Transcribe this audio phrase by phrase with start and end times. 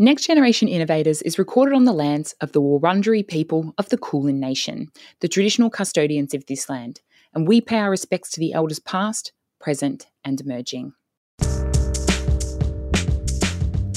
[0.00, 4.38] Next Generation Innovators is recorded on the lands of the Wurundjeri people of the Kulin
[4.38, 7.00] Nation, the traditional custodians of this land,
[7.34, 10.92] and we pay our respects to the elders past, present, and emerging.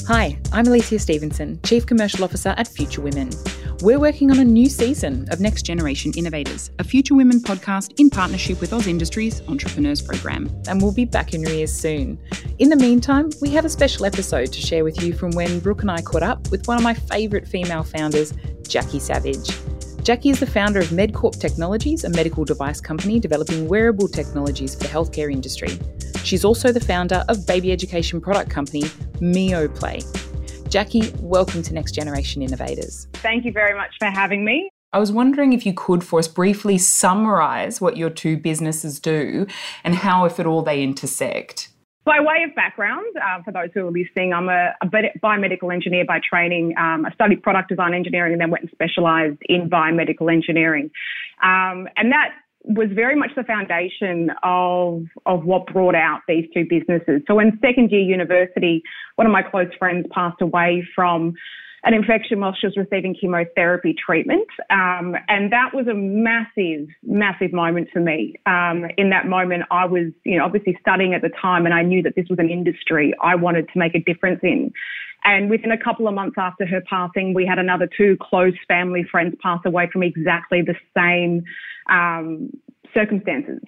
[0.08, 3.30] Hi, I'm Alicia Stevenson, Chief Commercial Officer at Future Women.
[3.82, 8.10] We're working on a new season of Next Generation Innovators, a Future Women podcast in
[8.10, 12.18] partnership with AusIndustry's Entrepreneurs Program, and we'll be back in your ears soon.
[12.58, 15.82] In the meantime, we have a special episode to share with you from when Brooke
[15.82, 18.34] and I caught up with one of my favourite female founders,
[18.66, 19.50] Jackie Savage.
[20.04, 24.80] Jackie is the founder of MedCorp Technologies, a medical device company developing wearable technologies for
[24.82, 25.78] the healthcare industry.
[26.24, 28.82] She's also the founder of baby education product company
[29.20, 30.02] MeoPlay.
[30.68, 33.06] Jackie, welcome to Next Generation Innovators.
[33.12, 34.68] Thank you very much for having me.
[34.92, 39.46] I was wondering if you could, for us, briefly summarize what your two businesses do
[39.84, 41.68] and how, if at all, they intersect.
[42.04, 44.86] By way of background, uh, for those who are listening, I'm a, a
[45.22, 46.74] biomedical engineer by training.
[46.76, 50.90] Um, I studied product design engineering and then went and specialised in biomedical engineering.
[51.44, 52.30] Um, and that
[52.64, 57.22] was very much the foundation of, of what brought out these two businesses.
[57.28, 58.82] So in second year university,
[59.14, 61.34] one of my close friends passed away from
[61.84, 64.46] an infection while she was receiving chemotherapy treatment.
[64.70, 68.34] Um, and that was a massive, massive moment for me.
[68.46, 71.82] Um, in that moment, I was, you know, obviously studying at the time and I
[71.82, 74.72] knew that this was an industry I wanted to make a difference in.
[75.24, 79.04] And within a couple of months after her passing, we had another two close family
[79.08, 81.42] friends pass away from exactly the same
[81.90, 82.50] um,
[82.94, 83.62] circumstances.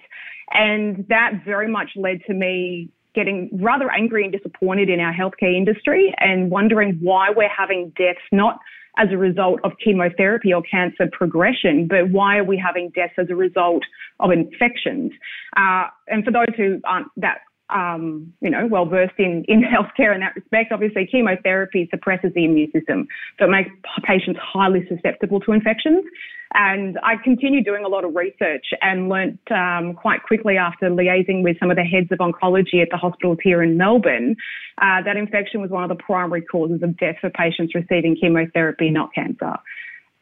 [0.51, 5.55] And that very much led to me getting rather angry and disappointed in our healthcare
[5.55, 8.59] industry and wondering why we're having deaths not
[8.97, 13.27] as a result of chemotherapy or cancer progression, but why are we having deaths as
[13.29, 13.83] a result
[14.19, 15.11] of infections?
[15.57, 17.39] Uh, and for those who aren't that
[17.75, 20.71] um, you know, well versed in, in healthcare in that respect.
[20.71, 23.69] Obviously, chemotherapy suppresses the immune system, so it makes
[24.03, 26.03] patients highly susceptible to infections.
[26.53, 31.43] And I continued doing a lot of research and learnt um, quite quickly after liaising
[31.43, 34.37] with some of the heads of oncology at the hospitals here in Melbourne
[34.81, 38.89] uh, that infection was one of the primary causes of death for patients receiving chemotherapy,
[38.89, 39.55] not cancer.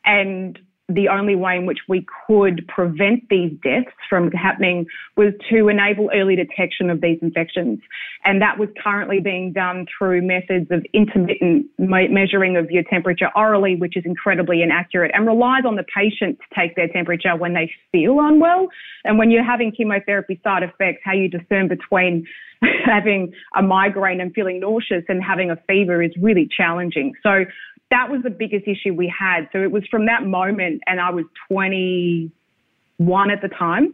[0.06, 0.58] And
[0.90, 4.86] the only way in which we could prevent these deaths from happening
[5.16, 7.80] was to enable early detection of these infections.
[8.26, 13.76] And that was currently being done through methods of intermittent measuring of your temperature orally,
[13.78, 17.72] which is incredibly inaccurate and relies on the patient to take their temperature when they
[17.94, 18.68] feel unwell.
[19.06, 22.26] And when you're having chemotherapy side effects, how you discern between
[22.86, 27.14] having a migraine and feeling nauseous and having a fever is really challenging.
[27.24, 27.46] So
[27.94, 29.48] that was the biggest issue we had.
[29.54, 33.94] So it was from that moment, and I was 21 at the time,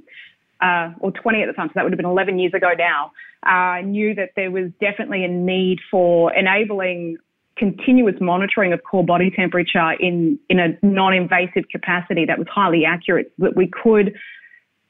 [0.62, 3.12] uh, or 20 at the time, so that would have been 11 years ago now.
[3.46, 7.18] Uh, I knew that there was definitely a need for enabling
[7.58, 13.34] continuous monitoring of core body temperature in, in a non-invasive capacity that was highly accurate,
[13.38, 14.16] that we could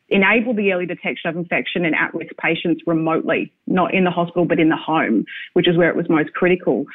[0.09, 4.59] enable the early detection of infection in at-risk patients remotely, not in the hospital, but
[4.59, 6.86] in the home, which is where it was most critical.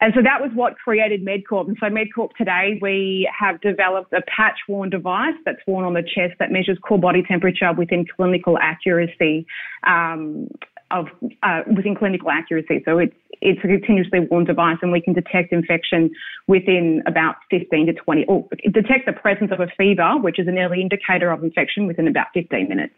[0.00, 1.68] And so that was what created MedCorp.
[1.68, 6.02] And so MedCorp today, we have developed a patch worn device that's worn on the
[6.02, 9.46] chest that measures core body temperature within clinical accuracy.
[9.86, 10.48] Um,
[10.92, 11.06] of
[11.44, 15.52] uh, within clinical accuracy, so it's it's a continuously worn device, and we can detect
[15.52, 16.10] infection
[16.48, 20.58] within about 15 to 20, or detect the presence of a fever, which is an
[20.58, 22.94] early indicator of infection, within about 15 minutes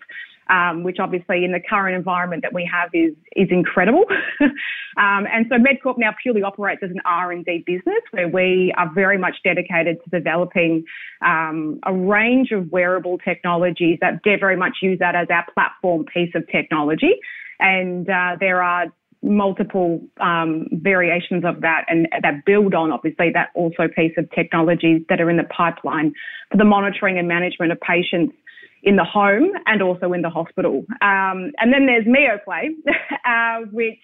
[0.52, 4.04] um, which obviously in the current environment that we have is is incredible.
[4.40, 9.16] um, and so MedCorp now purely operates as an R&D business where we are very
[9.16, 10.84] much dedicated to developing
[11.24, 16.32] um, a range of wearable technologies that very much use that as our platform piece
[16.34, 17.14] of technology.
[17.58, 18.86] And uh, there are
[19.22, 25.00] multiple um, variations of that and that build on obviously that also piece of technologies
[25.08, 26.12] that are in the pipeline
[26.50, 28.34] for the monitoring and management of patients
[28.82, 30.84] in the home and also in the hospital.
[31.00, 32.70] Um, and then there's MeoPlay,
[33.26, 33.98] uh, which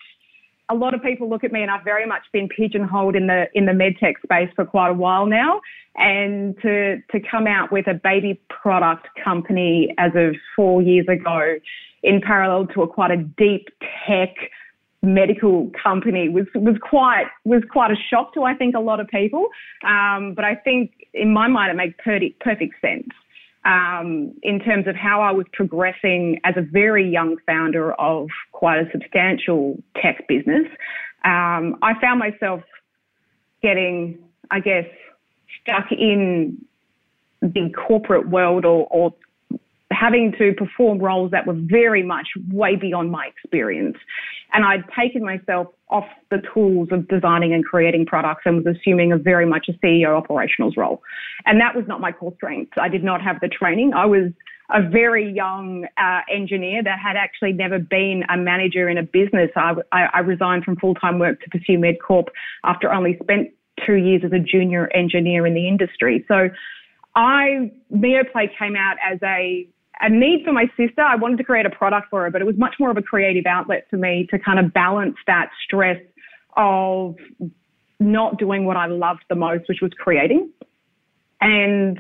[0.71, 3.47] a lot of people look at me and I've very much been pigeonholed in the
[3.55, 5.61] in the medtech space for quite a while now.
[5.97, 11.57] And to to come out with a baby product company as of four years ago,
[12.03, 13.69] in parallel to a quite a deep
[14.07, 14.35] tech
[15.03, 19.09] medical company was was quite was quite a shock to I think a lot of
[19.09, 19.49] people.
[19.85, 23.09] Um, but I think in my mind it makes perfect perfect sense
[23.65, 28.79] um, in terms of how I was progressing as a very young founder of quite
[28.79, 30.67] a substantial tech business.
[31.25, 32.63] Um, I found myself
[33.63, 34.19] getting,
[34.51, 34.87] I guess,
[35.61, 36.65] stuck in
[37.43, 39.15] the corporate world or, or
[39.91, 43.97] having to perform roles that were very much way beyond my experience.
[44.53, 49.13] And I'd taken myself off the tools of designing and creating products and was assuming
[49.13, 51.03] a very much a CEO operationals role.
[51.47, 52.73] And that was not my core strength.
[52.79, 53.95] I did not have the training.
[53.95, 54.33] I was
[54.71, 59.51] a very young uh, engineer that had actually never been a manager in a business.
[59.57, 62.27] I, I, I resigned from full time work to pursue MedCorp
[62.65, 63.49] after only spent
[63.87, 66.25] two years as a junior engineer in the industry.
[66.29, 66.51] So
[67.15, 69.67] I Meoplay came out as a
[70.01, 71.03] a need for my sister.
[71.03, 73.03] I wanted to create a product for her, but it was much more of a
[73.03, 76.01] creative outlet for me to kind of balance that stress
[76.57, 77.17] of
[78.01, 80.51] not doing what I loved the most, which was creating.
[81.41, 81.99] And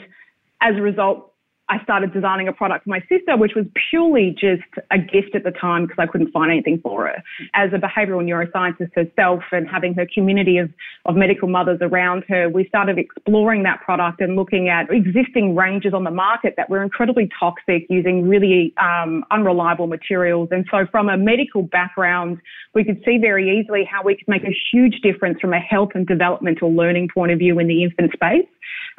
[0.61, 1.28] as a result,
[1.69, 5.44] I started designing a product for my sister, which was purely just a gift at
[5.44, 7.23] the time because I couldn't find anything for her.
[7.55, 10.70] As a behavioral neuroscientist herself and having her community of,
[11.05, 15.93] of medical mothers around her, we started exploring that product and looking at existing ranges
[15.93, 20.49] on the market that were incredibly toxic using really um, unreliable materials.
[20.50, 22.38] And so from a medical background,
[22.75, 25.91] we could see very easily how we could make a huge difference from a health
[25.94, 28.47] and developmental learning point of view in the infant space.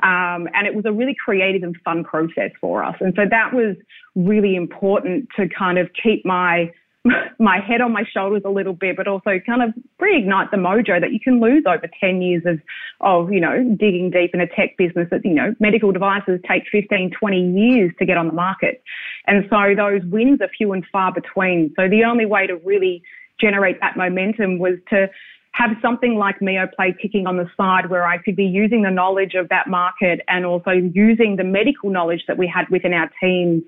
[0.04, 2.96] Um, and it was a really creative and fun process for us.
[3.00, 3.76] And so that was
[4.16, 6.72] really important to kind of keep my
[7.40, 9.70] my head on my shoulders a little bit, but also kind of
[10.02, 12.60] reignite the mojo that you can lose over 10 years of,
[13.02, 16.64] of, you know, digging deep in a tech business that, you know, medical devices take
[16.72, 18.84] 15, 20 years to get on the market.
[19.28, 21.74] And so those wins are few and far between.
[21.76, 23.02] So the only way to really
[23.40, 25.10] generate that momentum was to
[25.54, 29.34] have something like Meoplay ticking on the side where I could be using the knowledge
[29.34, 33.64] of that market and also using the medical knowledge that we had within our teams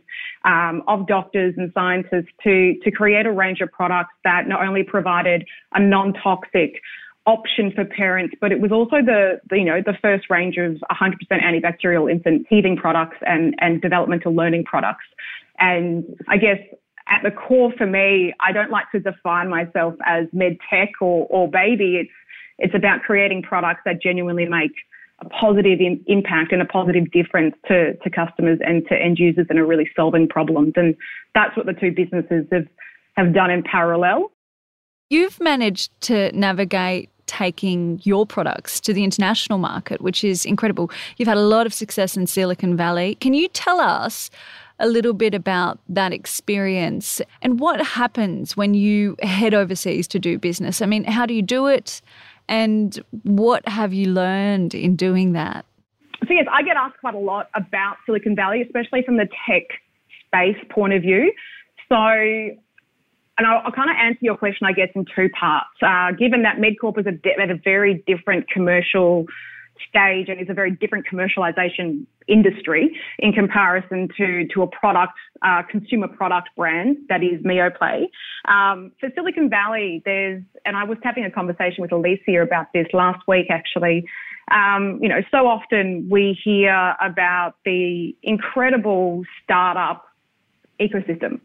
[0.45, 4.83] um, of doctors and scientists to, to create a range of products that not only
[4.83, 6.81] provided a non-toxic
[7.25, 10.77] option for parents, but it was also the, the, you know the first range of
[10.91, 15.05] 100% antibacterial infant teething products and and developmental learning products.
[15.59, 16.57] And I guess
[17.07, 21.27] at the core for me, I don't like to define myself as med tech or,
[21.29, 21.97] or baby.
[21.97, 22.11] It's
[22.59, 24.71] it's about creating products that genuinely make
[25.21, 29.47] a positive in, impact and a positive difference to, to customers and to end users
[29.49, 30.73] and are really solving problems.
[30.75, 30.95] And
[31.33, 32.67] that's what the two businesses have,
[33.15, 34.31] have done in parallel.
[35.09, 40.91] You've managed to navigate taking your products to the international market, which is incredible.
[41.17, 43.15] You've had a lot of success in Silicon Valley.
[43.15, 44.29] Can you tell us
[44.81, 50.37] a little bit about that experience and what happens when you head overseas to do
[50.37, 50.81] business.
[50.81, 52.01] I mean, how do you do it?
[52.49, 55.65] And what have you learned in doing that?
[56.27, 59.63] So, yes, I get asked quite a lot about Silicon Valley, especially from the tech
[60.25, 61.31] space point of view.
[61.89, 65.69] So, and I'll, I'll, kind of answer your question, I guess, in two parts.
[65.81, 69.25] Uh, given that MedCorp is a, at a very different commercial
[69.89, 75.61] stage and is a very different commercialization industry in comparison to, to a product, uh,
[75.69, 78.05] consumer product brand that is Meoplay.
[78.47, 82.87] Um, for Silicon Valley, there's, and I was having a conversation with Alicia about this
[82.93, 84.05] last week actually.
[84.51, 90.05] Um, you know, so often we hear about the incredible startup
[90.79, 91.39] ecosystem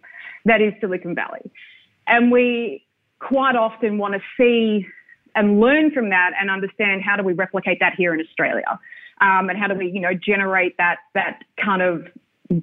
[0.46, 1.50] that is Silicon Valley.
[2.06, 2.84] And we
[3.18, 4.86] quite often want to see
[5.36, 8.80] and learn from that and understand how do we replicate that here in Australia,
[9.20, 12.06] um, and how do we, you know, generate that that kind of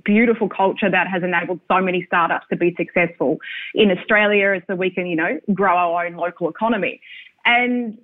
[0.04, 3.38] beautiful culture that has enabled so many startups to be successful
[3.74, 7.02] in Australia, so we can, you know, grow our own local economy.
[7.46, 7.98] And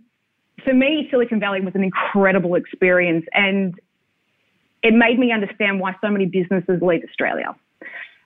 [0.63, 3.79] for me, Silicon Valley was an incredible experience, and
[4.83, 7.55] it made me understand why so many businesses leave Australia.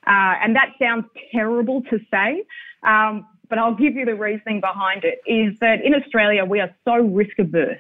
[0.05, 2.43] Uh, and that sounds terrible to say,
[2.83, 6.73] um, but I'll give you the reasoning behind it, is that in Australia, we are
[6.85, 7.77] so risk averse.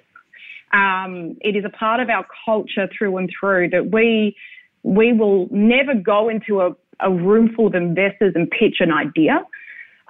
[0.71, 4.35] Um, it is a part of our culture through and through that we,
[4.83, 9.41] we will never go into a, a room full of investors and pitch an idea.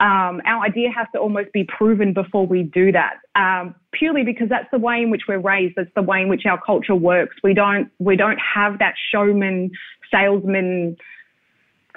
[0.01, 4.49] Um, our idea has to almost be proven before we do that, um, purely because
[4.49, 5.75] that's the way in which we're raised.
[5.77, 7.37] That's the way in which our culture works.
[7.41, 9.71] We don't we don't have that showman,
[10.11, 10.97] salesman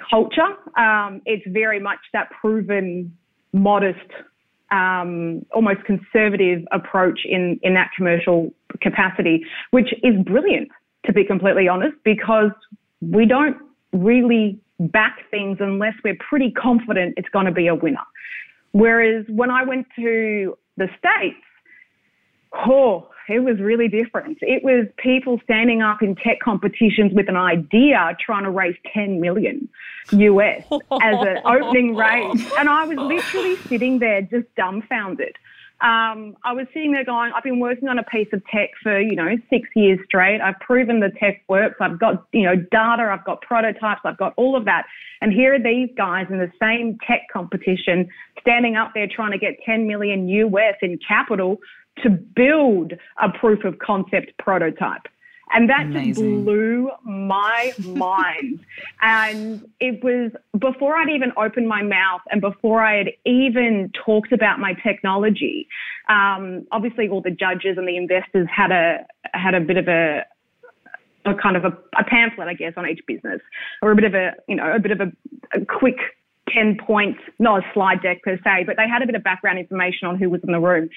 [0.09, 0.55] culture.
[0.77, 3.17] Um, it's very much that proven
[3.57, 4.09] modest,
[4.71, 10.69] um, almost conservative approach in, in that commercial capacity, which is brilliant,
[11.05, 12.51] to be completely honest, because
[13.01, 13.57] we don't
[13.93, 18.05] really back things unless we're pretty confident it's going to be a winner.
[18.73, 21.37] Whereas when I went to the States,
[22.53, 24.37] oh, it was really different.
[24.41, 29.19] It was people standing up in tech competitions with an idea trying to raise 10
[29.19, 29.67] million
[30.11, 32.51] US as an opening raise.
[32.57, 35.35] And I was literally sitting there just dumbfounded
[35.81, 38.99] Um, I was sitting there going, I've been working on a piece of tech for,
[38.99, 40.41] you know, six years straight.
[40.41, 41.75] I've proven the tech works.
[41.79, 43.09] I've got, you know, data.
[43.11, 44.01] I've got prototypes.
[44.03, 44.85] I've got all of that.
[45.21, 48.07] And here are these guys in the same tech competition
[48.39, 51.57] standing up there trying to get 10 million US in capital
[52.03, 55.03] to build a proof of concept prototype.
[55.53, 56.13] And that Amazing.
[56.13, 58.59] just blew my mind.
[59.01, 64.33] and it was before I'd even opened my mouth and before I had even talked
[64.33, 65.67] about my technology.
[66.09, 70.25] Um, obviously, all the judges and the investors had a had a bit of a
[71.25, 73.41] a kind of a, a, pamphlet, I guess, on each business,
[73.81, 75.11] or a bit of a you know a bit of a,
[75.53, 75.97] a quick
[76.53, 79.59] 10 points, not a slide deck per se, but they had a bit of background
[79.59, 80.89] information on who was in the room.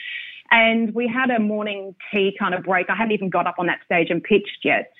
[0.50, 2.90] And we had a morning tea kind of break.
[2.90, 4.92] I hadn't even got up on that stage and pitched yet.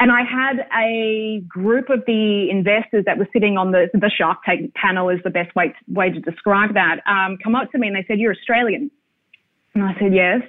[0.00, 4.38] And I had a group of the investors that were sitting on the, the Shark
[4.44, 7.78] Tank panel is the best way to, way to describe that, um, come up to
[7.78, 8.90] me and they said, you're Australian.
[9.74, 10.42] And I said, yes.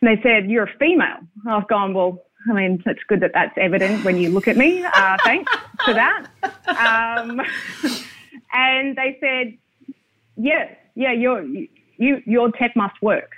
[0.00, 1.18] And they said, you're a female.
[1.48, 4.84] I've gone, well, I mean, it's good that that's evident when you look at me.
[4.84, 5.52] Uh, thanks
[5.84, 6.26] for that.
[6.68, 7.40] Um,
[8.52, 9.58] and they said,
[10.36, 13.32] yeah, yeah, your, you, your tech must work.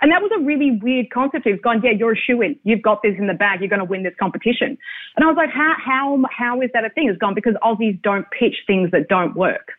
[0.00, 1.46] And that was a really weird concept.
[1.46, 2.58] It's gone, yeah, you're a shoe in.
[2.64, 3.60] You've got this in the bag.
[3.60, 4.76] You're going to win this competition.
[5.16, 7.08] And I was like, how, how, how is that a thing?
[7.08, 9.72] It's gone because Aussies don't pitch things that don't work.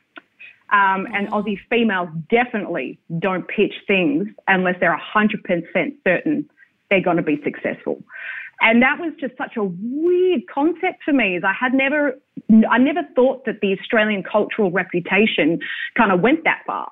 [0.69, 6.49] Um, and Aussie females definitely don't pitch things unless they're 100% certain
[6.89, 8.01] they're going to be successful.
[8.59, 11.37] And that was just such a weird concept for me.
[11.37, 12.17] Is I had never,
[12.69, 15.59] I never thought that the Australian cultural reputation
[15.95, 16.89] kind of went that far.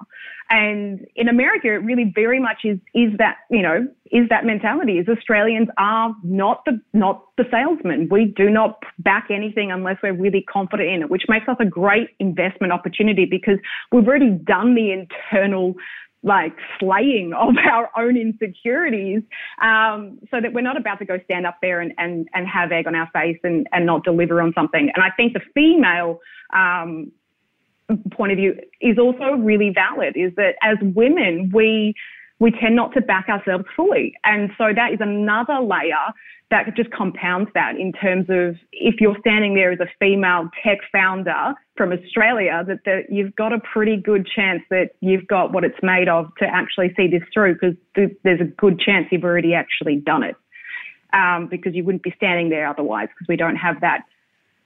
[0.49, 4.99] And in America, it really very much is is that you know is that mentality.
[4.99, 8.07] Is Australians are not the not the salesmen.
[8.11, 11.65] We do not back anything unless we're really confident in it, which makes us a
[11.65, 13.57] great investment opportunity because
[13.91, 15.75] we've already done the internal
[16.25, 19.21] like slaying of our own insecurities
[19.61, 22.71] um, so that we're not about to go stand up there and, and, and have
[22.71, 24.91] egg on our face and, and not deliver on something.
[24.93, 26.19] And I think the female
[26.53, 27.11] um,
[28.11, 31.93] point of view is also really valid is that as women, we,
[32.39, 34.13] we tend not to back ourselves fully.
[34.23, 36.13] And so that is another layer
[36.51, 40.77] that just compounds that in terms of if you're standing there as a female tech
[40.91, 45.63] founder from Australia, that, that you've got a pretty good chance that you've got what
[45.63, 47.75] it's made of to actually see this through because
[48.23, 50.35] there's a good chance you've already actually done it.
[51.13, 54.01] Um, because you wouldn't be standing there otherwise because we don't have that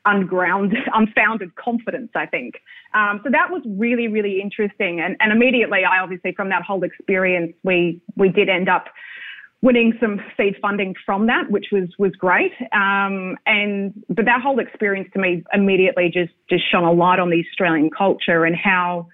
[0.05, 2.55] ungrounded, unfounded confidence, I think.
[2.93, 4.99] Um, so that was really, really interesting.
[4.99, 8.85] And, and immediately, I obviously, from that whole experience, we, we did end up
[9.61, 12.53] winning some seed funding from that, which was, was great.
[12.71, 17.29] Um, and, but that whole experience to me immediately just, just shone a light on
[17.29, 19.07] the Australian culture and how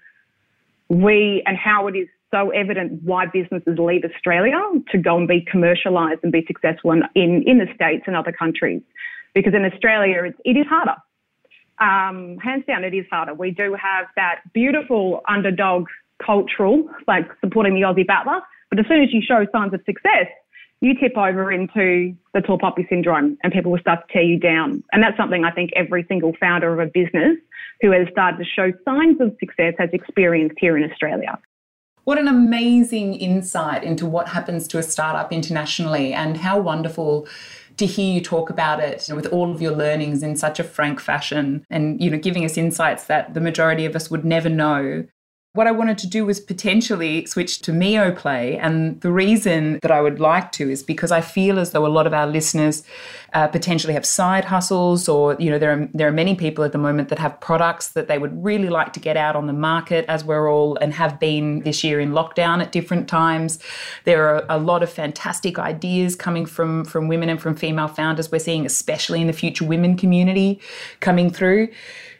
[0.87, 4.59] we, and how it is so evident why businesses leave Australia
[4.91, 8.31] to go and be commercialized and be successful in, in, in the States and other
[8.31, 8.81] countries
[9.35, 10.95] because in Australia it's, it is harder.
[11.77, 13.33] Um, hands down, it is harder.
[13.33, 15.87] We do have that beautiful underdog
[16.25, 18.39] cultural, like supporting the Aussie battler,
[18.71, 20.27] but as soon as you show signs of success,
[20.81, 24.39] you tip over into the tall poppy syndrome and people will start to tear you
[24.39, 24.83] down.
[24.91, 27.37] And that's something I think every single founder of a business
[27.81, 31.39] who has started to show signs of success has experienced here in Australia.
[32.03, 37.27] What an amazing insight into what happens to a startup internationally and how wonderful
[37.77, 40.99] to hear you talk about it with all of your learnings in such a frank
[40.99, 45.05] fashion and you know giving us insights that the majority of us would never know
[45.55, 48.57] what I wanted to do was potentially switch to Mio Play.
[48.57, 51.87] And the reason that I would like to is because I feel as though a
[51.87, 52.83] lot of our listeners
[53.33, 56.73] uh, potentially have side hustles, or, you know, there are, there are many people at
[56.73, 59.53] the moment that have products that they would really like to get out on the
[59.53, 63.57] market as we're all and have been this year in lockdown at different times.
[64.03, 68.29] There are a lot of fantastic ideas coming from, from women and from female founders
[68.29, 70.59] we're seeing, especially in the future women community
[70.99, 71.69] coming through.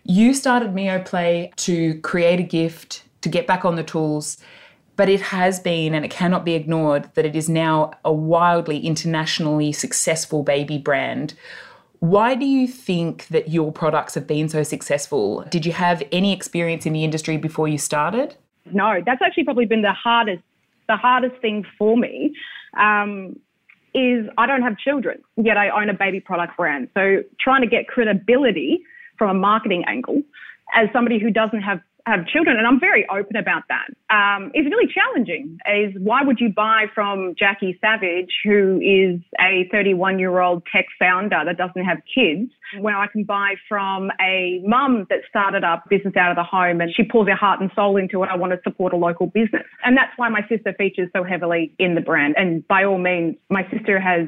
[0.06, 4.38] You started Mio Play to create a gift to get back on the tools.
[4.96, 8.80] But it has been, and it cannot be ignored, that it is now a wildly
[8.80, 11.34] internationally successful baby brand.
[12.00, 15.44] Why do you think that your products have been so successful?
[15.50, 18.38] Did you have any experience in the industry before you started?
[18.72, 20.44] No, that's actually probably been the hardest,
[20.88, 22.34] the hardest thing for me.
[22.80, 23.36] Um,
[23.94, 26.90] is I don't have children, yet I own a baby product brand.
[26.94, 28.84] So trying to get credibility
[29.18, 30.22] from a marketing angle
[30.74, 33.90] as somebody who doesn't have have children, and I'm very open about that.
[34.14, 35.58] Um, it's really challenging.
[35.66, 40.86] Is why would you buy from Jackie Savage, who is a 31 year old tech
[41.00, 45.90] founder that doesn't have kids, when I can buy from a mum that started up
[45.90, 48.30] business out of the home and she pours her heart and soul into it.
[48.32, 51.74] I want to support a local business, and that's why my sister features so heavily
[51.80, 52.36] in the brand.
[52.38, 54.28] And by all means, my sister has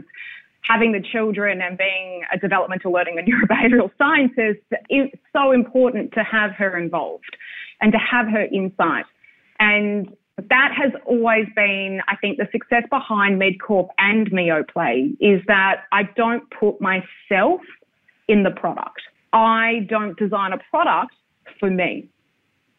[0.61, 6.23] having the children and being a developmental learning and neurobehavioral scientist, it's so important to
[6.23, 7.37] have her involved
[7.81, 9.05] and to have her insight.
[9.59, 15.83] And that has always been, I think, the success behind MedCorp and MioPlay is that
[15.91, 17.61] I don't put myself
[18.27, 19.01] in the product.
[19.33, 21.13] I don't design a product
[21.59, 22.09] for me.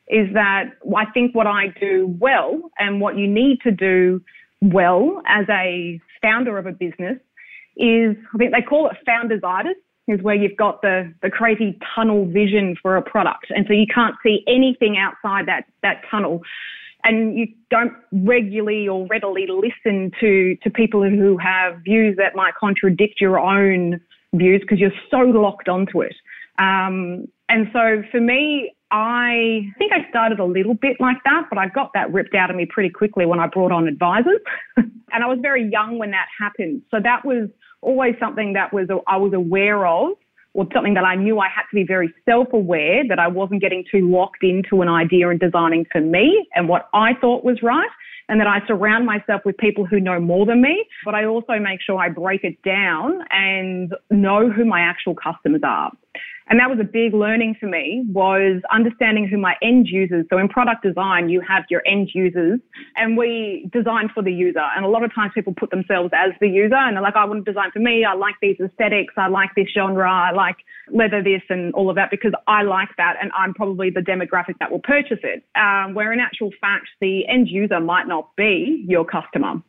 [0.09, 4.23] Is that I think what I do well and what you need to do
[4.62, 7.19] well as a founder of a business
[7.76, 9.76] is I think they call it founders-itis,
[10.09, 13.47] is where you've got the, the crazy tunnel vision for a product.
[13.50, 16.41] And so you can't see anything outside that, that tunnel.
[17.05, 22.55] And you don't regularly or readily listen to, to people who have views that might
[22.55, 24.00] contradict your own
[24.33, 26.15] views because you're so locked onto it.
[26.59, 31.59] Um, and so for me, I think I started a little bit like that, but
[31.59, 34.41] I got that ripped out of me pretty quickly when I brought on advisors.
[34.77, 36.83] and I was very young when that happened.
[36.91, 37.49] So that was
[37.80, 40.12] always something that was I was aware of
[40.54, 43.85] or something that I knew I had to be very self-aware that I wasn't getting
[43.90, 47.88] too locked into an idea and designing for me and what I thought was right
[48.28, 51.58] and that I surround myself with people who know more than me, but I also
[51.58, 55.92] make sure I break it down and know who my actual customers are.
[56.49, 60.25] And that was a big learning for me was understanding who my end users.
[60.31, 62.61] So in product design, you have your end users
[62.97, 64.64] and we design for the user.
[64.75, 67.25] And a lot of times people put themselves as the user and they're like, I
[67.25, 68.05] want to design for me.
[68.05, 69.14] I like these aesthetics.
[69.17, 70.11] I like this genre.
[70.11, 70.57] I like
[70.90, 73.17] leather this and all of that because I like that.
[73.21, 75.45] And I'm probably the demographic that will purchase it.
[75.55, 79.62] Um, where in actual fact, the end user might not be your customer.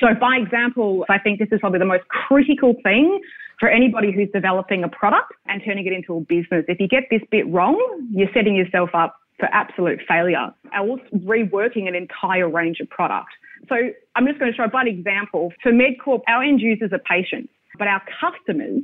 [0.00, 3.20] So by example, I think this is probably the most critical thing
[3.58, 6.64] for anybody who's developing a product and turning it into a business.
[6.68, 7.76] If you get this bit wrong,
[8.12, 10.54] you're setting yourself up for absolute failure.
[10.78, 13.30] Or reworking an entire range of product.
[13.68, 13.76] So
[14.14, 15.52] I'm just going to show by example.
[15.62, 18.82] For MedCorp, our end users are patients, but our customers,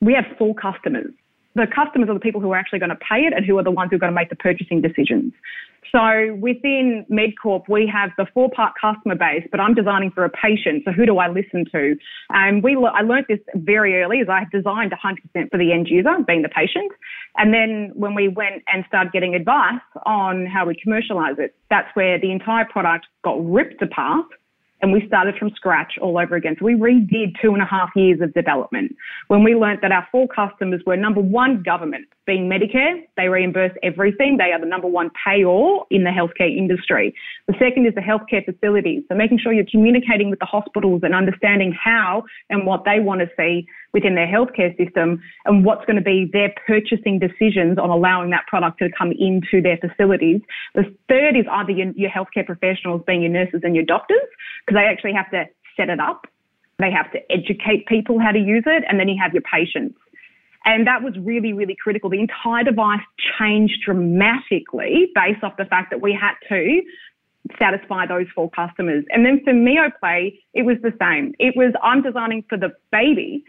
[0.00, 1.12] we have four customers
[1.54, 3.64] the customers are the people who are actually going to pay it and who are
[3.64, 5.32] the ones who are going to make the purchasing decisions.
[5.90, 10.30] So within MedCorp, we have the four part customer base, but I'm designing for a
[10.30, 10.84] patient.
[10.84, 11.96] So who do I listen to?
[12.30, 16.16] And we, I learned this very early as I designed 100% for the end user,
[16.26, 16.92] being the patient.
[17.36, 21.88] And then when we went and started getting advice on how we commercialize it, that's
[21.94, 24.26] where the entire product got ripped apart
[24.82, 26.56] and we started from scratch all over again.
[26.58, 28.94] So we redid two and a half years of development
[29.28, 33.00] when we learned that our four customers were number one, government, being Medicare.
[33.16, 34.36] They reimburse everything.
[34.38, 37.14] They are the number one payor in the healthcare industry.
[37.46, 39.04] The second is the healthcare facilities.
[39.08, 43.20] So making sure you're communicating with the hospitals and understanding how and what they want
[43.20, 47.90] to see within their healthcare system and what's going to be their purchasing decisions on
[47.90, 50.40] allowing that product to come into their facilities.
[50.74, 54.26] The third is either your, your healthcare professionals being your nurses and your doctors
[54.66, 55.44] because they actually have to
[55.76, 56.26] set it up.
[56.78, 58.84] They have to educate people how to use it.
[58.88, 59.98] And then you have your patients.
[60.64, 62.08] And that was really, really critical.
[62.08, 63.00] The entire device
[63.38, 66.82] changed dramatically based off the fact that we had to
[67.58, 69.04] satisfy those four customers.
[69.10, 71.34] And then for MioPlay, it was the same.
[71.38, 73.44] It was, I'm designing for the baby,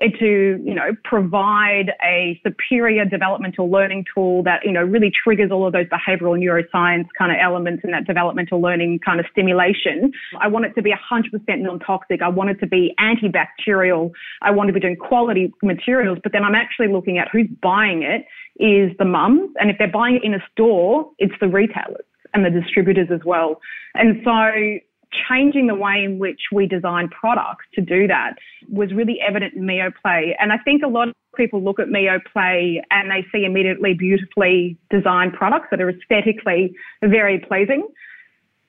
[0.00, 5.66] to, you know, provide a superior developmental learning tool that, you know, really triggers all
[5.66, 10.12] of those behavioral neuroscience kind of elements in that developmental learning kind of stimulation.
[10.40, 11.30] I want it to be 100%
[11.60, 12.22] non-toxic.
[12.22, 14.10] I want it to be antibacterial.
[14.42, 18.02] I want to be doing quality materials, but then I'm actually looking at who's buying
[18.02, 18.26] it
[18.62, 19.50] is the mums.
[19.60, 23.20] And if they're buying it in a store, it's the retailers and the distributors as
[23.24, 23.60] well.
[23.94, 24.80] And so
[25.28, 28.34] changing the way in which we design products to do that
[28.68, 30.32] was really evident in MioPlay.
[30.38, 34.76] And I think a lot of people look at MioPlay and they see immediately beautifully
[34.90, 37.86] designed products that are aesthetically very pleasing.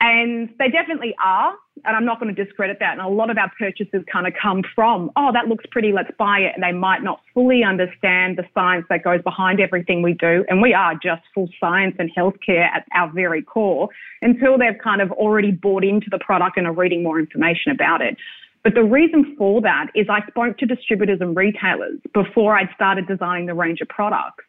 [0.05, 1.55] And they definitely are.
[1.83, 2.91] And I'm not going to discredit that.
[2.91, 6.11] And a lot of our purchases kind of come from, oh, that looks pretty, let's
[6.19, 6.51] buy it.
[6.53, 10.45] And they might not fully understand the science that goes behind everything we do.
[10.47, 13.89] And we are just full science and healthcare at our very core
[14.21, 18.01] until they've kind of already bought into the product and are reading more information about
[18.01, 18.15] it.
[18.63, 23.07] But the reason for that is I spoke to distributors and retailers before I'd started
[23.07, 24.45] designing the range of products.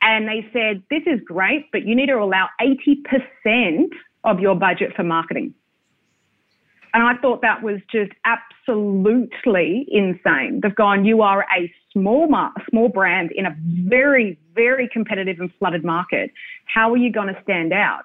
[0.00, 3.90] And they said, this is great, but you need to allow 80%
[4.26, 5.54] of your budget for marketing.
[6.92, 10.60] And I thought that was just absolutely insane.
[10.62, 12.28] They've gone, you are a small,
[12.70, 13.54] small brand in a
[13.88, 16.30] very, very competitive and flooded market.
[16.64, 18.04] How are you going to stand out?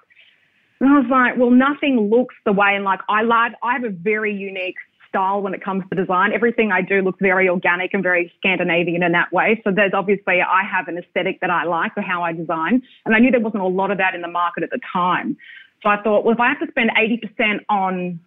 [0.80, 2.74] And I was like, well, nothing looks the way.
[2.74, 4.76] And like, I like, I have a very unique
[5.08, 6.32] style when it comes to design.
[6.32, 9.60] Everything I do looks very organic and very Scandinavian in that way.
[9.64, 12.82] So there's obviously, I have an aesthetic that I like for how I design.
[13.06, 15.36] And I knew there wasn't a lot of that in the market at the time.
[15.82, 18.20] So I thought, well, if I have to spend 80% on,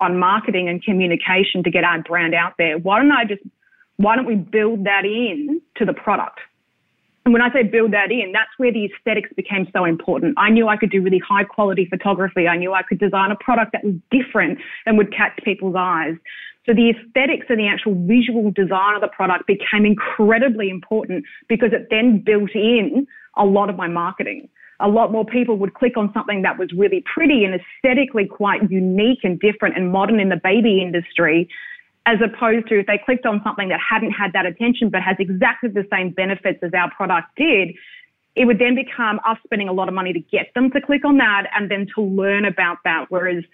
[0.00, 3.42] on marketing and communication to get our brand out there, why don't I just,
[3.96, 6.40] why don't we build that in to the product?
[7.24, 10.34] And when I say build that in, that's where the aesthetics became so important.
[10.38, 12.48] I knew I could do really high quality photography.
[12.48, 16.14] I knew I could design a product that was different and would catch people's eyes.
[16.64, 21.74] So the aesthetics and the actual visual design of the product became incredibly important because
[21.74, 23.06] it then built in
[23.36, 24.48] a lot of my marketing.
[24.80, 28.70] A lot more people would click on something that was really pretty and aesthetically quite
[28.70, 31.48] unique and different and modern in the baby industry
[32.08, 35.16] as opposed to if they clicked on something that hadn't had that attention but has
[35.18, 37.74] exactly the same benefits as our product did,
[38.34, 41.04] it would then become us spending a lot of money to get them to click
[41.04, 43.06] on that and then to learn about that.
[43.10, 43.44] Whereas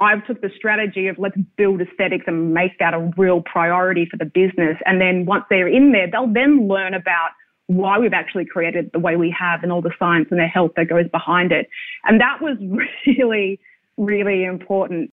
[0.00, 4.16] I've took the strategy of let's build aesthetics and make that a real priority for
[4.16, 4.76] the business.
[4.86, 7.30] And then once they're in there, they'll then learn about
[7.70, 10.72] why we've actually created the way we have and all the science and the health
[10.76, 11.68] that goes behind it.
[12.04, 12.56] And that was
[13.06, 13.60] really,
[13.96, 15.12] really important.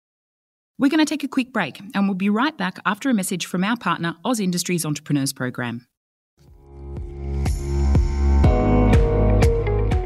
[0.79, 3.45] We're going to take a quick break and we'll be right back after a message
[3.45, 5.85] from our partner, AusIndustry's Entrepreneurs Program.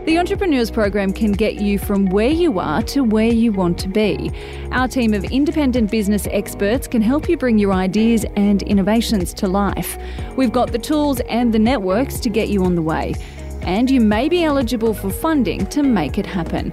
[0.10, 3.88] The Entrepreneurs Program can get you from where you are to where you want to
[3.88, 4.32] be.
[4.72, 9.48] Our team of independent business experts can help you bring your ideas and innovations to
[9.48, 10.00] life.
[10.36, 13.14] We've got the tools and the networks to get you on the way.
[13.62, 16.72] And you may be eligible for funding to make it happen.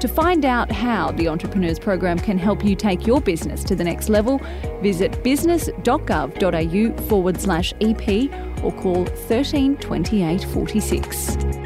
[0.00, 3.84] To find out how the Entrepreneurs Program can help you take your business to the
[3.84, 4.40] next level,
[4.82, 11.63] visit business.gov.au forward slash EP or call 13 28 46.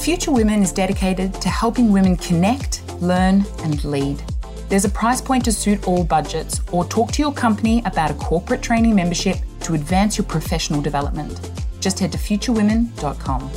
[0.00, 4.22] Future Women is dedicated to helping women connect, learn, and lead.
[4.70, 8.14] There's a price point to suit all budgets, or talk to your company about a
[8.14, 11.50] corporate training membership to advance your professional development.
[11.80, 13.50] Just head to futurewomen.com.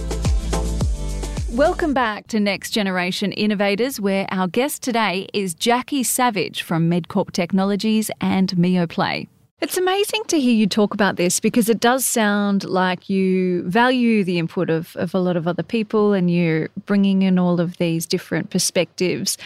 [1.56, 7.32] Welcome back to Next Generation Innovators, where our guest today is Jackie Savage from MedCorp
[7.32, 9.30] Technologies and MioPlay.
[9.64, 14.26] It's amazing to hear you talk about this because it does sound like you value
[14.26, 17.78] the input of, of a lot of other people and you're bringing in all of
[17.78, 19.38] these different perspectives.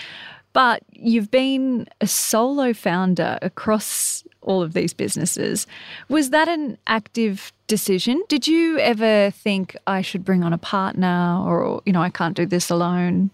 [0.54, 5.68] But you've been a solo founder across all of these businesses.
[6.10, 8.24] Was that an active decision?
[8.28, 12.36] Did you ever think I should bring on a partner or, you know, I can't
[12.36, 13.30] do this alone?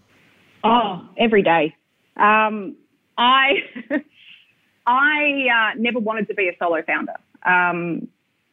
[0.64, 1.74] Oh, every day.
[2.18, 2.76] Um,
[3.16, 3.52] I
[4.86, 7.14] I uh, never wanted to be a solo founder.
[7.44, 8.08] Um,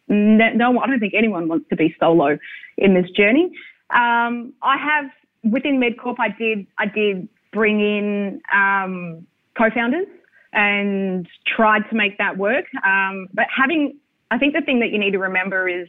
[0.08, 2.38] no, I don't think anyone wants to be solo
[2.78, 3.52] in this journey.
[3.90, 5.06] Um, I have
[5.52, 9.26] within MedCorp, I did I did bring in um,
[9.58, 10.08] co-founders
[10.54, 12.66] and tried to make that work.
[12.86, 13.98] Um, but having,
[14.32, 15.88] I think the thing that you need to remember is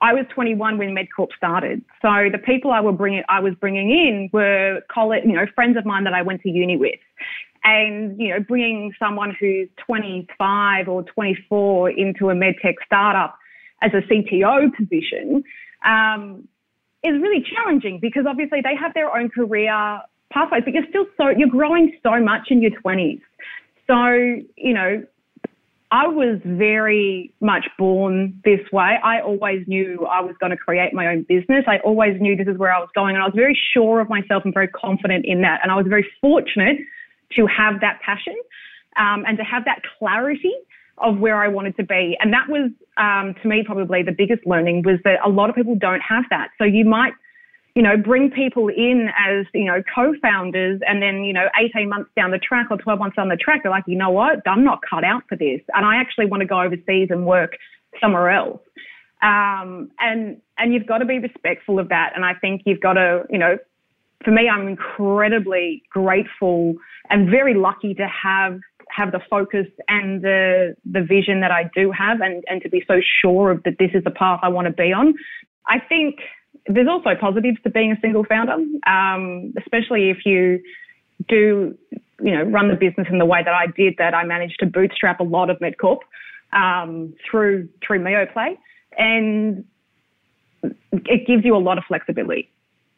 [0.00, 1.82] I was 21 when MedCorp started.
[2.00, 5.84] So the people I bringing, I was bringing in were college, you know, friends of
[5.84, 6.98] mine that I went to uni with.
[7.62, 13.36] And, you know, bringing someone who's 25 or 24 into a medtech startup
[13.82, 15.44] as a CTO position
[15.84, 16.48] um,
[17.02, 20.00] is really challenging because obviously they have their own career
[20.32, 23.20] pathways, but you're still so, you're growing so much in your 20s.
[23.86, 25.04] So, you know,
[25.92, 28.96] I was very much born this way.
[29.02, 31.64] I always knew I was going to create my own business.
[31.66, 34.08] I always knew this is where I was going, and I was very sure of
[34.08, 35.58] myself and very confident in that.
[35.62, 36.78] And I was very fortunate
[37.36, 38.36] to have that passion
[38.96, 40.54] um, and to have that clarity
[40.98, 42.16] of where I wanted to be.
[42.20, 45.56] And that was, um, to me, probably the biggest learning was that a lot of
[45.56, 46.48] people don't have that.
[46.58, 47.12] So you might
[47.74, 52.10] you know, bring people in as, you know, co-founders and then, you know, 18 months
[52.16, 54.64] down the track or 12 months down the track, they're like, you know what, I'm
[54.64, 55.60] not cut out for this.
[55.74, 57.52] And I actually want to go overseas and work
[58.00, 58.60] somewhere else.
[59.22, 62.12] Um, and, and you've got to be respectful of that.
[62.14, 63.56] And I think you've got to, you know,
[64.24, 66.74] for me, I'm incredibly grateful
[67.08, 71.92] and very lucky to have have the focus and the the vision that I do
[71.92, 74.66] have and, and to be so sure of that this is the path I want
[74.66, 75.14] to be on.
[75.66, 76.16] I think
[76.66, 78.56] there's also positives to being a single founder,
[78.86, 80.60] um, especially if you
[81.28, 81.76] do,
[82.22, 83.94] you know, run the business in the way that I did.
[83.98, 86.00] That I managed to bootstrap a lot of MedCorp
[86.52, 88.56] um, through through MioPlay,
[88.98, 89.64] and
[90.62, 92.50] it gives you a lot of flexibility,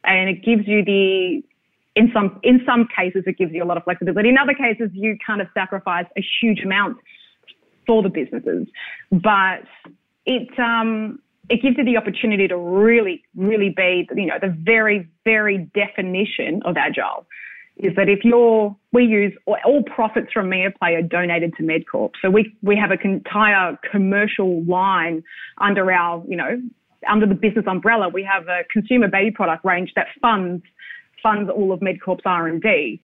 [0.04, 1.42] and it gives you the
[1.94, 4.28] in some in some cases it gives you a lot of flexibility.
[4.28, 6.98] In other cases, you kind of sacrifice a huge amount
[7.86, 8.66] for the businesses,
[9.10, 9.64] but
[10.24, 15.08] it um, it gives you the opportunity to really, really be, you know, the very,
[15.24, 17.26] very definition of agile
[17.78, 22.12] is that if you're, we use all profits from Meaplay are donated to MedCorp.
[22.20, 25.24] So we, we have an entire commercial line
[25.58, 26.60] under our, you know,
[27.10, 28.08] under the business umbrella.
[28.08, 30.62] We have a consumer baby product range that funds,
[31.22, 33.02] funds all of MedCorp's R&D.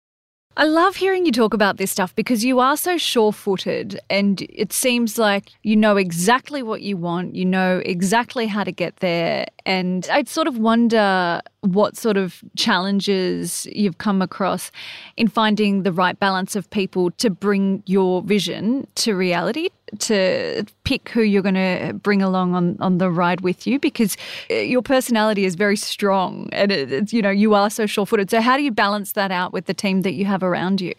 [0.58, 4.42] I love hearing you talk about this stuff because you are so sure footed and
[4.50, 8.98] it seems like you know exactly what you want, you know exactly how to get
[8.98, 9.46] there.
[9.66, 14.72] And I'd sort of wonder what sort of challenges you've come across
[15.16, 21.10] in finding the right balance of people to bring your vision to reality, to pick
[21.10, 24.18] who you're going to bring along on, on the ride with you because
[24.50, 28.30] uh, your personality is very strong and it, you know you are so sure-footed.
[28.30, 30.94] So how do you balance that out with the team that you have around you?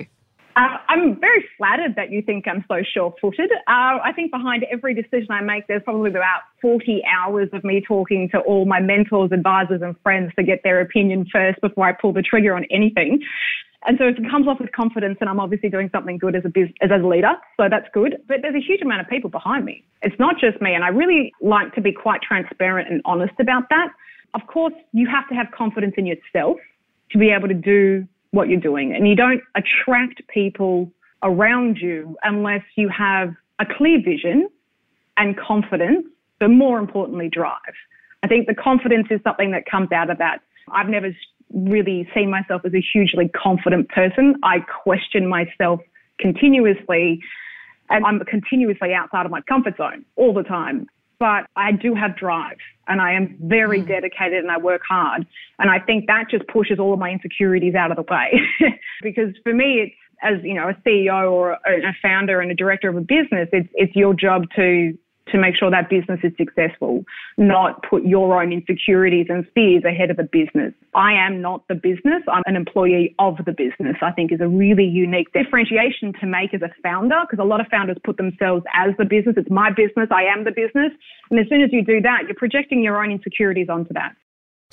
[0.55, 3.51] Uh, I'm very flattered that you think I'm so sure footed.
[3.67, 7.83] Uh, I think behind every decision I make, there's probably about 40 hours of me
[7.87, 11.93] talking to all my mentors, advisors, and friends to get their opinion first before I
[11.93, 13.23] pull the trigger on anything.
[13.87, 16.53] And so it comes off with confidence, and I'm obviously doing something good as a
[16.81, 18.17] as a leader, so that's good.
[18.29, 19.85] But there's a huge amount of people behind me.
[20.03, 23.65] It's not just me, and I really like to be quite transparent and honest about
[23.71, 23.89] that.
[24.35, 26.59] Of course, you have to have confidence in yourself
[27.11, 28.95] to be able to do what you're doing.
[28.95, 30.91] And you don't attract people
[31.23, 34.49] around you unless you have a clear vision
[35.17, 36.07] and confidence,
[36.41, 37.59] but more importantly, drive.
[38.23, 40.39] I think the confidence is something that comes out of that.
[40.71, 41.15] I've never
[41.55, 44.37] really seen myself as a hugely confident person.
[44.43, 45.81] I question myself
[46.19, 47.21] continuously
[47.91, 50.87] and I'm continuously outside of my comfort zone all the time
[51.23, 52.57] but I do have drive
[52.89, 53.87] and I am very mm.
[53.87, 55.25] dedicated and I work hard.
[55.61, 58.41] And I think that just pushes all of my insecurities out of the way.
[59.03, 62.89] because for me, it's as, you know, a CEO or a founder and a director
[62.89, 67.05] of a business, it's, it's your job to to make sure that business is successful,
[67.37, 70.75] not put your own insecurities and fears ahead of the business.
[70.95, 72.23] I am not the business.
[72.29, 76.53] I'm an employee of the business, I think is a really unique differentiation to make
[76.55, 79.35] as a founder because a lot of founders put themselves as the business.
[79.37, 80.09] It's my business.
[80.11, 80.93] I am the business.
[81.31, 84.15] And as soon as you do that, you're projecting your own insecurities onto that.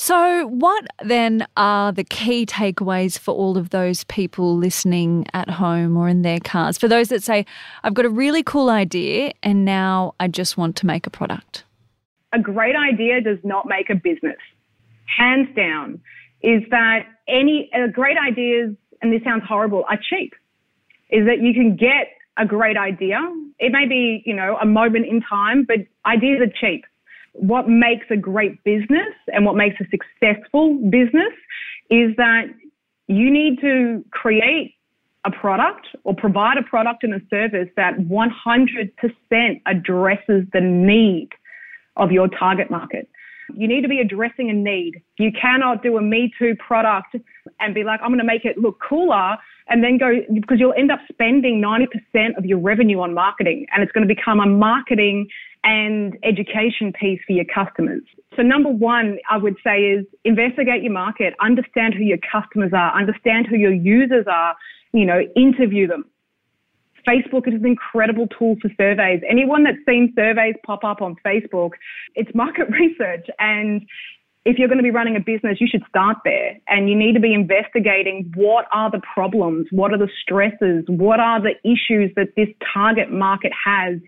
[0.02, 5.98] So, what then are the key takeaways for all of those people listening at home
[5.98, 6.78] or in their cars?
[6.78, 7.46] For those that say,
[7.84, 11.66] I've got a really cool idea and now I just want to make a product?
[12.32, 14.38] A great idea does not make a business.
[15.18, 16.00] Hands down,
[16.42, 20.34] is that any uh, great ideas, and this sounds horrible, are cheap.
[21.10, 22.08] Is that you can get
[22.38, 23.20] a great idea.
[23.60, 26.86] It may be, you know, a moment in time, but ideas are cheap
[27.40, 31.34] what makes a great business and what makes a successful business
[31.90, 32.46] is that
[33.08, 34.76] you need to create
[35.26, 41.30] a product or provide a product and a service that 100% addresses the need
[41.98, 43.10] of your target market.
[43.56, 45.02] You need to be addressing a need.
[45.18, 47.16] You cannot do a Me Too product
[47.60, 50.74] and be like, I'm going to make it look cooler and then go, because you'll
[50.78, 54.46] end up spending 90% of your revenue on marketing and it's going to become a
[54.46, 55.28] marketing
[55.64, 58.02] and education piece for your customers.
[58.36, 62.98] So number one, I would say is investigate your market, understand who your customers are,
[62.98, 64.56] understand who your users are,
[64.94, 66.06] you know, interview them.
[67.08, 69.22] Facebook is an incredible tool for surveys.
[69.30, 71.72] Anyone that's seen surveys pop up on Facebook,
[72.16, 73.28] it's market research.
[73.40, 73.82] And
[74.46, 77.14] if you're going to be running a business, you should start there and you need
[77.14, 82.12] to be investigating what are the problems, what are the stresses, what are the issues
[82.16, 84.00] that this target market has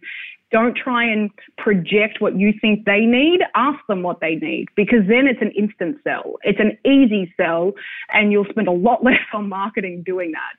[0.52, 3.40] don't try and project what you think they need.
[3.56, 6.36] Ask them what they need because then it's an instant sell.
[6.44, 7.72] It's an easy sell
[8.14, 10.58] and you'll spend a lot less on marketing doing that.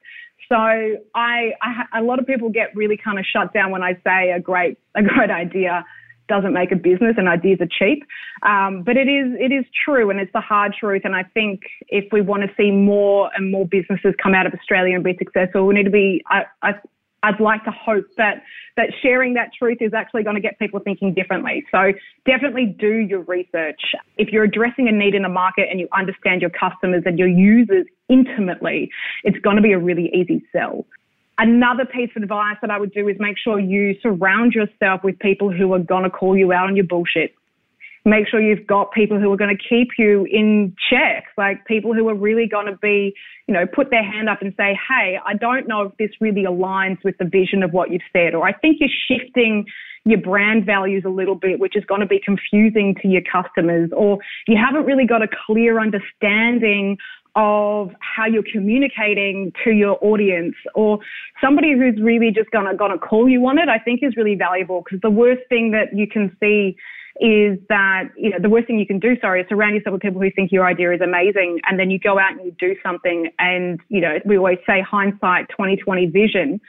[0.48, 3.94] So I, I a lot of people get really kind of shut down when I
[4.04, 5.84] say a great a great idea
[6.28, 8.04] doesn't make a business and ideas are cheap.
[8.42, 11.02] Um, but it is it is true and it's the hard truth.
[11.04, 14.54] And I think if we want to see more and more businesses come out of
[14.54, 16.72] Australia and be successful, we need to be I, I
[17.22, 18.42] I'd like to hope that
[18.76, 21.64] that sharing that truth is actually going to get people thinking differently.
[21.70, 21.92] So
[22.26, 23.80] definitely do your research.
[24.16, 27.28] If you're addressing a need in the market and you understand your customers and your
[27.28, 28.90] users intimately,
[29.24, 30.86] it's going to be a really easy sell.
[31.38, 35.18] Another piece of advice that I would do is make sure you surround yourself with
[35.18, 37.34] people who are going to call you out on your bullshit
[38.04, 41.94] make sure you've got people who are going to keep you in check, like people
[41.94, 43.14] who are really going to be,
[43.46, 46.44] you know, put their hand up and say, hey, I don't know if this really
[46.44, 49.66] aligns with the vision of what you've said, or I think you're shifting
[50.04, 53.90] your brand values a little bit, which is going to be confusing to your customers,
[53.96, 56.96] or you haven't really got a clear understanding
[57.34, 60.98] of how you're communicating to your audience or
[61.40, 64.82] somebody who's really just gonna gonna call you on it, I think is really valuable
[64.84, 66.76] because the worst thing that you can see
[67.20, 70.02] is that you know the worst thing you can do sorry is surround yourself with
[70.02, 72.74] people who think your idea is amazing and then you go out and you do
[72.82, 76.60] something and you know we always say hindsight 2020 vision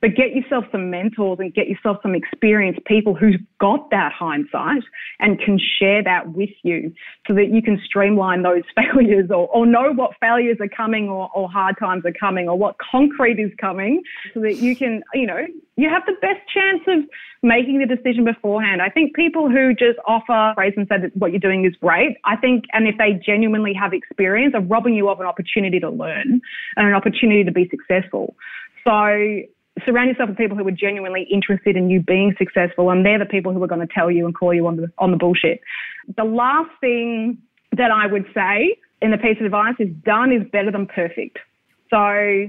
[0.00, 4.82] but get yourself some mentors and get yourself some experienced people who've got that hindsight
[5.20, 6.92] and can share that with you
[7.26, 11.30] so that you can streamline those failures or, or know what failures are coming or,
[11.34, 14.02] or hard times are coming or what concrete is coming
[14.34, 17.08] so that you can, you know, you have the best chance of
[17.42, 18.82] making the decision beforehand.
[18.82, 22.16] I think people who just offer praise and say that what you're doing is great,
[22.24, 25.90] I think, and if they genuinely have experience, are robbing you of an opportunity to
[25.90, 26.40] learn
[26.76, 28.34] and an opportunity to be successful.
[28.84, 29.42] So
[29.86, 33.24] surround yourself with people who are genuinely interested in you being successful, and they're the
[33.24, 35.60] people who are going to tell you and call you on the on the bullshit.
[36.16, 37.38] The last thing
[37.76, 41.38] that I would say in the piece of advice is done is better than perfect.
[41.90, 42.48] So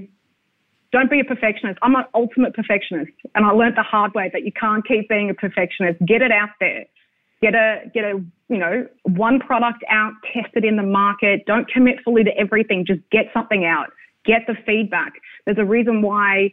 [0.90, 1.78] don't be a perfectionist.
[1.82, 5.30] I'm an ultimate perfectionist, and I learned the hard way that you can't keep being
[5.30, 5.98] a perfectionist.
[6.06, 6.84] Get it out there.
[7.40, 11.44] Get a get a you know one product out, test it in the market.
[11.46, 12.84] Don't commit fully to everything.
[12.86, 13.92] Just get something out.
[14.24, 15.12] Get the feedback.
[15.44, 16.52] There's a reason why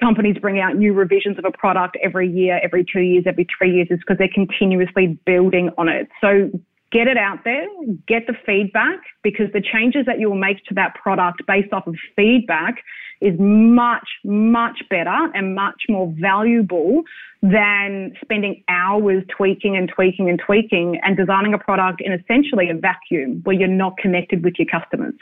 [0.00, 3.74] companies bring out new revisions of a product every year, every two years, every three
[3.74, 6.08] years is because they're continuously building on it.
[6.20, 6.50] So
[6.92, 7.66] get it out there,
[8.06, 11.96] get the feedback because the changes that you'll make to that product based off of
[12.14, 12.76] feedback
[13.20, 17.02] is much, much better and much more valuable
[17.42, 22.74] than spending hours tweaking and tweaking and tweaking and designing a product in essentially a
[22.74, 25.14] vacuum where you're not connected with your customers.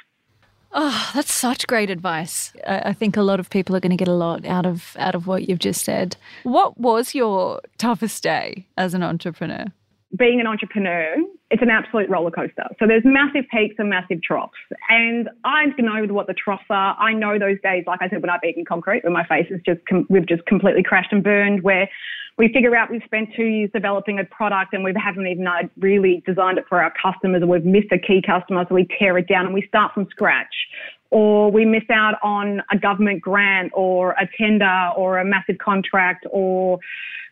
[0.74, 2.52] Oh, that's such great advice.
[2.66, 5.14] I think a lot of people are going to get a lot out of out
[5.14, 6.16] of what you've just said.
[6.44, 9.66] What was your toughest day as an entrepreneur?
[10.16, 11.16] Being an entrepreneur,
[11.50, 12.66] it's an absolute roller coaster.
[12.78, 14.58] So there's massive peaks and massive troughs.
[14.90, 16.96] And I know what the troughs are.
[16.98, 19.60] I know those days, like I said, when I've eaten concrete, when my face is
[19.64, 21.88] just, we've just completely crashed and burned, where
[22.38, 25.68] we figure out we've spent two years developing a product and we haven't even uh,
[25.78, 29.18] really designed it for our customers or we've missed a key customer, so we tear
[29.18, 30.54] it down and we start from scratch.
[31.12, 36.26] Or we miss out on a government grant or a tender or a massive contract
[36.30, 36.78] or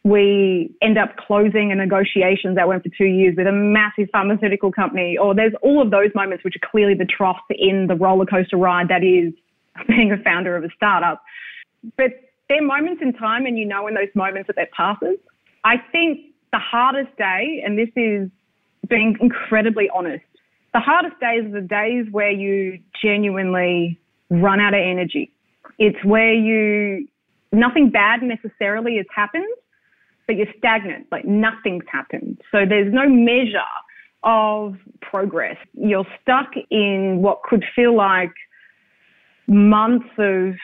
[0.02, 4.72] we end up closing a negotiations that went for two years with a massive pharmaceutical
[4.72, 8.24] company, or there's all of those moments which are clearly the troughs in the roller
[8.24, 9.34] coaster ride that is
[9.88, 11.22] being a founder of a startup.
[11.96, 12.12] But
[12.48, 15.18] there are moments in time, and you know in those moments that that passes.
[15.64, 16.20] I think
[16.52, 18.30] the hardest day, and this is
[18.88, 20.24] being incredibly honest,
[20.72, 23.98] the hardest days are the days where you genuinely
[24.30, 25.32] run out of energy.
[25.78, 27.08] It's where you,
[27.52, 29.46] nothing bad necessarily has happened,
[30.26, 32.40] but you're stagnant, like nothing's happened.
[32.52, 33.58] So there's no measure
[34.22, 35.56] of progress.
[35.74, 38.32] You're stuck in what could feel like
[39.48, 40.54] months of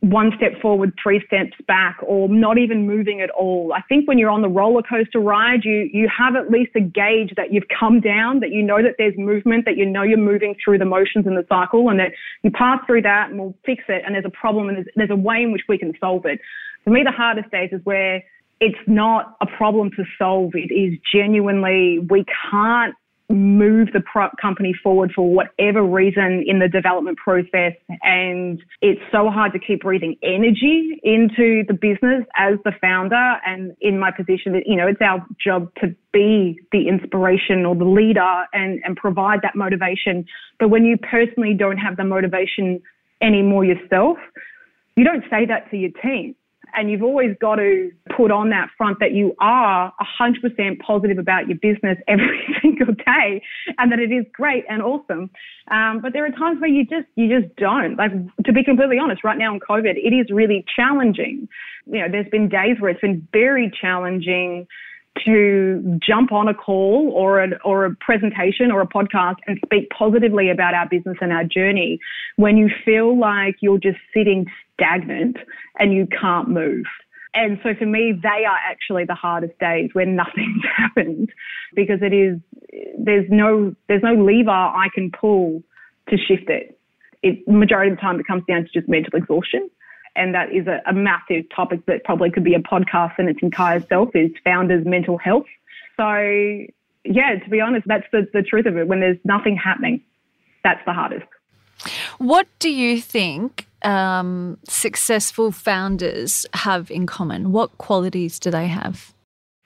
[0.00, 3.72] one step forward, three steps back, or not even moving at all.
[3.74, 6.80] I think when you're on the roller coaster ride, you, you have at least a
[6.80, 10.16] gauge that you've come down, that you know that there's movement, that you know you're
[10.16, 13.54] moving through the motions in the cycle, and that you pass through that and we'll
[13.66, 14.02] fix it.
[14.06, 16.40] And there's a problem and there's, there's a way in which we can solve it.
[16.84, 18.22] For me, the hardest days is where
[18.60, 20.52] it's not a problem to solve.
[20.54, 22.94] It is genuinely, we can't
[23.30, 24.02] move the
[24.40, 27.72] company forward for whatever reason in the development process.
[28.02, 33.36] And it's so hard to keep breathing energy into the business as the founder.
[33.46, 37.84] And in my position, you know, it's our job to be the inspiration or the
[37.84, 40.26] leader and, and provide that motivation.
[40.58, 42.82] But when you personally don't have the motivation
[43.22, 44.18] anymore yourself,
[44.96, 46.34] you don't say that to your team.
[46.76, 51.48] And you've always got to put on that front that you are 100% positive about
[51.48, 53.42] your business every single day
[53.78, 55.30] and that it is great and awesome.
[55.70, 57.96] Um, but there are times where you just, you just don't.
[57.96, 58.12] Like,
[58.44, 61.48] to be completely honest, right now in COVID, it is really challenging.
[61.86, 64.66] You know, there's been days where it's been very challenging
[65.24, 69.88] to jump on a call or a, or a presentation or a podcast and speak
[69.90, 71.98] positively about our business and our journey
[72.36, 75.36] when you feel like you're just sitting stagnant
[75.78, 76.84] and you can't move.
[77.34, 81.30] And so for me, they are actually the hardest days when nothing's happened
[81.74, 82.38] because it is,
[82.98, 85.62] there's no, there's no lever I can pull
[86.08, 86.78] to shift it.
[87.22, 89.68] It, majority of the time it comes down to just mental exhaustion
[90.16, 93.40] and that is a, a massive topic that probably could be a podcast in its
[93.42, 95.46] entire self is founders' mental health.
[95.96, 96.04] So
[97.04, 98.88] yeah, to be honest, that's the, the truth of it.
[98.88, 100.02] When there's nothing happening,
[100.62, 101.26] that's the hardest.
[102.18, 107.52] What do you think um, successful founders have in common?
[107.52, 109.14] What qualities do they have?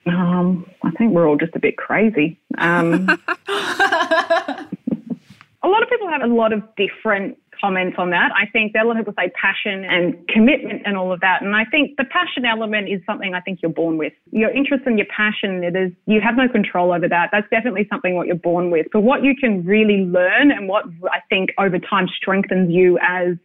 [0.05, 2.39] Um, I think we're all just a bit crazy.
[2.57, 3.07] Um,
[5.65, 8.31] A lot of people have a lot of different comments on that.
[8.35, 11.41] I think a lot of people say passion and commitment and all of that.
[11.41, 14.13] And I think the passion element is something I think you're born with.
[14.31, 17.29] Your interest and your passion, it is, you have no control over that.
[17.31, 18.87] That's definitely something what you're born with.
[18.91, 23.35] But what you can really learn and what I think over time strengthens you as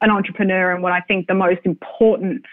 [0.00, 2.44] an entrepreneur and what I think the most important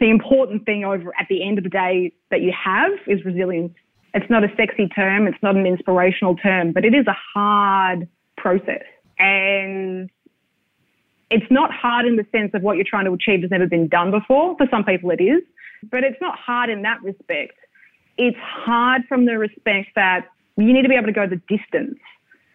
[0.00, 3.74] the important thing over at the end of the day that you have is resilience.
[4.14, 8.08] It's not a sexy term, it's not an inspirational term, but it is a hard
[8.36, 8.82] process.
[9.20, 10.10] And
[11.30, 13.86] it's not hard in the sense of what you're trying to achieve has never been
[13.86, 14.56] done before.
[14.56, 15.42] For some people, it is,
[15.90, 17.54] but it's not hard in that respect.
[18.18, 21.98] It's hard from the respect that you need to be able to go the distance.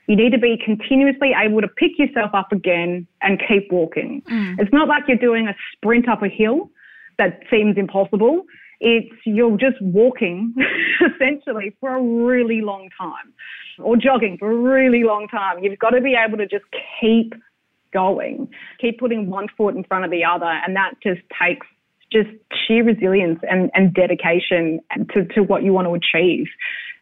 [0.07, 4.21] You need to be continuously able to pick yourself up again and keep walking.
[4.29, 4.59] Mm.
[4.59, 6.69] It's not like you're doing a sprint up a hill
[7.17, 8.43] that seems impossible.
[8.79, 10.53] It's you're just walking
[11.15, 13.33] essentially for a really long time
[13.79, 15.63] or jogging for a really long time.
[15.63, 16.65] You've got to be able to just
[16.99, 17.33] keep
[17.93, 18.49] going,
[18.79, 20.45] keep putting one foot in front of the other.
[20.45, 21.65] And that just takes
[22.11, 22.29] just
[22.67, 24.79] sheer resilience and, and dedication
[25.13, 26.45] to, to what you want to achieve.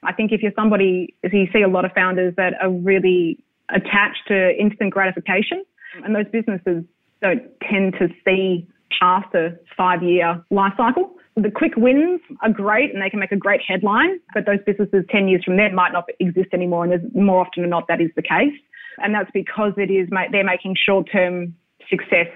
[0.03, 3.43] I think if you're somebody, if you see a lot of founders that are really
[3.69, 5.63] attached to instant gratification,
[6.03, 6.83] and those businesses
[7.21, 8.67] don't tend to see
[8.99, 11.11] past a five year life cycle.
[11.35, 15.03] The quick wins are great and they can make a great headline, but those businesses
[15.09, 16.85] 10 years from then might not exist anymore.
[16.85, 18.53] And more often than not, that is the case.
[18.99, 21.55] And that's because it is, they're making short term
[21.89, 22.27] success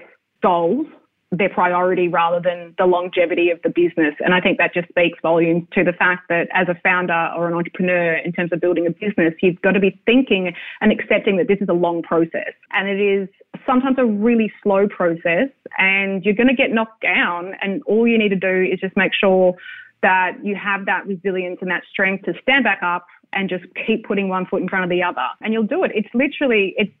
[0.42, 0.86] goals
[1.30, 4.14] their priority rather than the longevity of the business.
[4.20, 7.48] And I think that just speaks volumes to the fact that as a founder or
[7.48, 11.36] an entrepreneur in terms of building a business, you've got to be thinking and accepting
[11.36, 12.54] that this is a long process.
[12.72, 13.28] And it is
[13.66, 17.52] sometimes a really slow process and you're going to get knocked down.
[17.60, 19.54] And all you need to do is just make sure
[20.02, 24.06] that you have that resilience and that strength to stand back up and just keep
[24.06, 25.26] putting one foot in front of the other.
[25.42, 25.90] And you'll do it.
[25.94, 26.92] It's literally, it's,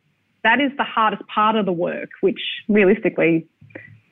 [0.44, 3.46] that is the hardest part of the work, which realistically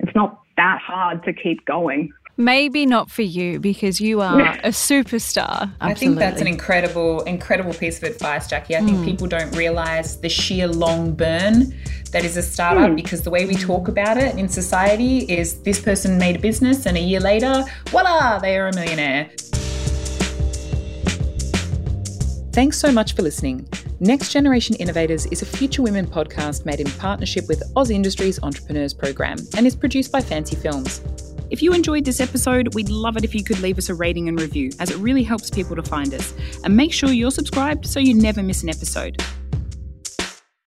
[0.07, 2.13] it's not that hard to keep going.
[2.39, 5.63] Maybe not for you because you are a superstar.
[5.63, 5.91] Absolutely.
[5.91, 8.77] I think that's an incredible, incredible piece of advice, Jackie.
[8.77, 9.05] I think mm.
[9.05, 11.75] people don't realize the sheer long burn
[12.13, 12.97] that is a startup mm.
[12.97, 16.87] because the way we talk about it in society is this person made a business
[16.87, 19.31] and a year later, voila, they are a millionaire.
[22.57, 23.69] Thanks so much for listening.
[24.01, 29.37] Next Generation Innovators is a Future Women podcast made in partnership with AusIndustry's Entrepreneurs Program
[29.59, 31.03] and is produced by Fancy Films.
[31.51, 34.31] If you enjoyed this episode, we'd love it if you could leave us a rating
[34.31, 36.33] and review, as it really helps people to find us.
[36.65, 39.23] And make sure you're subscribed so you never miss an episode.